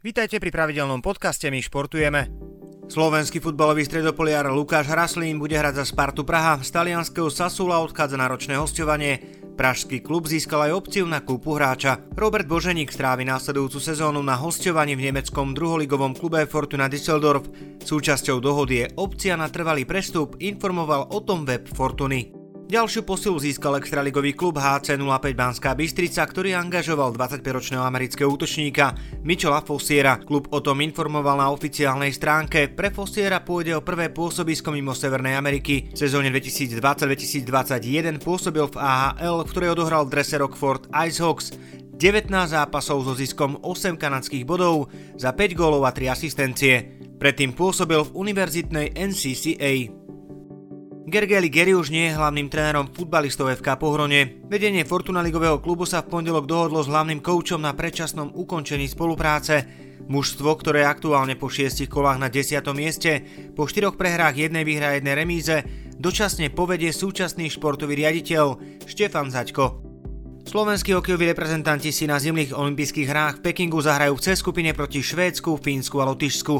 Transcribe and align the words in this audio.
Vítajte 0.00 0.40
pri 0.40 0.48
pravidelnom 0.48 1.04
podcaste 1.04 1.52
My 1.52 1.60
športujeme. 1.60 2.32
Slovenský 2.88 3.36
futbalový 3.36 3.84
stredopoliar 3.84 4.48
Lukáš 4.48 4.88
Hraslín 4.88 5.36
bude 5.36 5.52
hrať 5.52 5.76
za 5.76 5.84
Spartu 5.84 6.24
Praha. 6.24 6.56
Z 6.64 6.72
talianského 6.72 7.28
Sasula 7.28 7.84
odchádza 7.84 8.16
na 8.16 8.24
ročné 8.24 8.56
hostovanie. 8.56 9.20
Pražský 9.60 10.00
klub 10.00 10.24
získal 10.24 10.72
aj 10.72 10.72
opciu 10.72 11.04
na 11.04 11.20
kúpu 11.20 11.52
hráča. 11.52 12.00
Robert 12.16 12.48
Boženík 12.48 12.88
strávi 12.88 13.28
následujúcu 13.28 13.76
sezónu 13.76 14.24
na 14.24 14.40
hostovaní 14.40 14.96
v 14.96 15.12
nemeckom 15.12 15.52
druholigovom 15.52 16.16
klube 16.16 16.48
Fortuna 16.48 16.88
Düsseldorf. 16.88 17.44
Súčasťou 17.84 18.40
dohody 18.40 18.80
je 18.80 18.86
opcia 18.96 19.36
na 19.36 19.52
trvalý 19.52 19.84
prestup, 19.84 20.40
informoval 20.40 21.12
o 21.12 21.20
tom 21.20 21.44
web 21.44 21.68
Fortuny. 21.68 22.39
Ďalšiu 22.70 23.02
posilu 23.02 23.34
získal 23.34 23.82
extraligový 23.82 24.30
klub 24.30 24.54
HC 24.54 24.94
05 24.94 25.34
Banská 25.34 25.74
Bystrica, 25.74 26.22
ktorý 26.22 26.54
angažoval 26.54 27.10
25-ročného 27.18 27.82
amerického 27.82 28.30
útočníka 28.30 28.94
Michela 29.26 29.58
Fossiera. 29.58 30.22
Klub 30.22 30.46
o 30.54 30.62
tom 30.62 30.78
informoval 30.78 31.42
na 31.42 31.50
oficiálnej 31.50 32.14
stránke. 32.14 32.70
Pre 32.70 32.94
Fossiera 32.94 33.42
pôjde 33.42 33.74
o 33.74 33.82
prvé 33.82 34.14
pôsobisko 34.14 34.70
mimo 34.70 34.94
Severnej 34.94 35.34
Ameriky. 35.34 35.90
V 35.90 35.98
sezóne 35.98 36.30
2020-2021 36.30 38.22
pôsobil 38.22 38.62
v 38.62 38.78
AHL, 38.78 39.42
v 39.42 39.50
ktorej 39.50 39.74
odohral 39.74 40.06
drese 40.06 40.38
Rockford 40.38 40.94
Icehawks. 40.94 41.50
19 41.98 42.30
zápasov 42.30 43.02
so 43.02 43.18
ziskom 43.18 43.58
8 43.66 43.98
kanadských 43.98 44.46
bodov 44.46 44.94
za 45.18 45.34
5 45.34 45.58
gólov 45.58 45.82
a 45.84 45.92
3 45.92 46.06
asistencie. 46.06 47.02
Predtým 47.18 47.50
pôsobil 47.50 47.98
v 47.98 48.14
univerzitnej 48.14 48.94
NCCA. 48.94 49.99
Gergely 51.08 51.48
Gary 51.48 51.72
už 51.72 51.88
nie 51.88 52.12
je 52.12 52.16
hlavným 52.16 52.52
trénerom 52.52 52.92
futbalistov 52.92 53.48
FK 53.56 53.80
Pohrone. 53.80 54.44
Vedenie 54.44 54.84
Fortuna 54.84 55.24
ligového 55.24 55.56
klubu 55.56 55.88
sa 55.88 56.04
v 56.04 56.12
pondelok 56.12 56.44
dohodlo 56.44 56.84
s 56.84 56.92
hlavným 56.92 57.24
koučom 57.24 57.64
na 57.64 57.72
predčasnom 57.72 58.36
ukončení 58.36 58.84
spolupráce. 58.84 59.64
Mužstvo, 60.10 60.52
ktoré 60.60 60.84
aktuálne 60.84 61.40
po 61.40 61.48
šiestich 61.48 61.88
kolách 61.88 62.20
na 62.20 62.28
10. 62.28 62.60
mieste, 62.76 63.24
po 63.56 63.64
štyroch 63.64 63.96
prehrách 63.96 64.36
jednej 64.36 64.66
výhre 64.66 64.86
a 64.92 64.96
jednej 64.98 65.16
remíze, 65.16 65.64
dočasne 65.96 66.52
povedie 66.52 66.92
súčasný 66.92 67.48
športový 67.48 67.96
riaditeľ 67.96 68.60
Štefan 68.84 69.32
Zaďko. 69.32 69.80
Slovenskí 70.44 70.96
hokejoví 70.96 71.30
reprezentanti 71.30 71.92
si 71.92 72.10
na 72.10 72.18
zimných 72.18 72.56
olympijských 72.56 73.08
hrách 73.08 73.34
v 73.38 73.44
Pekingu 73.52 73.78
zahrajú 73.78 74.18
v 74.18 74.24
C 74.24 74.26
skupine 74.34 74.74
proti 74.74 74.98
Švédsku, 74.98 75.60
Fínsku 75.60 76.00
a 76.02 76.08
Lotyšsku. 76.10 76.54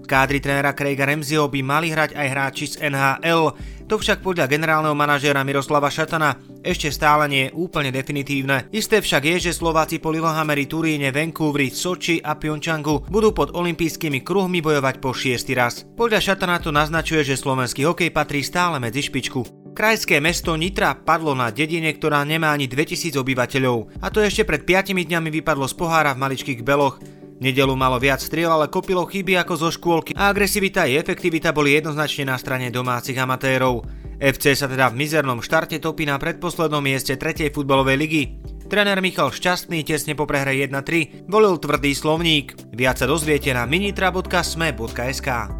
V 0.00 0.06
kádri 0.08 0.42
trénera 0.42 0.74
Craiga 0.74 1.06
Remziho 1.06 1.46
by 1.46 1.60
mali 1.62 1.94
hrať 1.94 2.18
aj 2.18 2.26
hráči 2.26 2.66
z 2.74 2.90
NHL, 2.90 3.54
to 3.90 3.98
však 3.98 4.22
podľa 4.22 4.46
generálneho 4.46 4.94
manažéra 4.94 5.42
Miroslava 5.42 5.90
Šatana 5.90 6.38
ešte 6.62 6.94
stále 6.94 7.26
nie 7.26 7.42
je 7.50 7.54
úplne 7.58 7.90
definitívne. 7.90 8.70
Isté 8.70 9.02
však 9.02 9.26
je, 9.26 9.50
že 9.50 9.58
Slováci 9.58 9.98
po 9.98 10.14
Lillehammeri, 10.14 10.70
Turíne, 10.70 11.10
Vancouveri, 11.10 11.74
Soči 11.74 12.22
a 12.22 12.38
Pyeongchangu 12.38 13.10
budú 13.10 13.34
pod 13.34 13.50
olympijskými 13.50 14.22
kruhmi 14.22 14.62
bojovať 14.62 15.02
po 15.02 15.10
šiestý 15.10 15.58
raz. 15.58 15.82
Podľa 15.98 16.22
Šatana 16.22 16.62
to 16.62 16.70
naznačuje, 16.70 17.26
že 17.26 17.34
slovenský 17.34 17.82
hokej 17.82 18.14
patrí 18.14 18.46
stále 18.46 18.78
medzi 18.78 19.02
špičku. 19.02 19.74
Krajské 19.74 20.22
mesto 20.22 20.54
Nitra 20.54 20.94
padlo 20.94 21.34
na 21.34 21.50
dedine, 21.50 21.90
ktorá 21.90 22.22
nemá 22.22 22.54
ani 22.54 22.70
2000 22.70 23.18
obyvateľov. 23.18 23.98
A 24.04 24.14
to 24.14 24.22
ešte 24.22 24.46
pred 24.46 24.62
5 24.62 24.94
dňami 24.94 25.30
vypadlo 25.42 25.66
z 25.66 25.74
pohára 25.74 26.14
v 26.14 26.22
maličkých 26.22 26.62
beloch. 26.62 27.02
Nedelu 27.40 27.72
malo 27.72 27.96
viac 27.96 28.20
striel, 28.20 28.52
ale 28.52 28.68
kopilo 28.68 29.08
chyby 29.08 29.40
ako 29.40 29.54
zo 29.56 29.68
škôlky 29.72 30.12
a 30.12 30.28
agresivita 30.28 30.84
i 30.84 31.00
efektivita 31.00 31.56
boli 31.56 31.72
jednoznačne 31.72 32.28
na 32.28 32.36
strane 32.36 32.68
domácich 32.68 33.16
amatérov. 33.16 33.80
FC 34.20 34.52
sa 34.52 34.68
teda 34.68 34.92
v 34.92 35.00
mizernom 35.00 35.40
štarte 35.40 35.80
topí 35.80 36.04
na 36.04 36.20
predposlednom 36.20 36.84
mieste 36.84 37.16
3. 37.16 37.48
futbalovej 37.48 37.96
ligy. 37.96 38.22
Tréner 38.68 39.00
Michal 39.00 39.32
Šťastný 39.32 39.82
tesne 39.82 40.12
po 40.12 40.28
prehre 40.28 40.52
1-3 40.52 41.26
volil 41.26 41.56
tvrdý 41.56 41.96
slovník. 41.96 42.76
Viac 42.76 43.00
sa 43.00 43.08
dozviete 43.08 43.50
na 43.56 43.64
minitra.sme.sk. 43.64 45.59